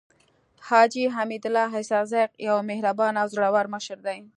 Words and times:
حاجي 0.67 1.05
حميدالله 1.15 1.69
اسحق 1.81 2.05
زی 2.11 2.23
يو 2.47 2.55
مهربانه 2.69 3.17
او 3.21 3.27
زړور 3.33 3.65
مشر 3.75 3.97
دی. 4.07 4.19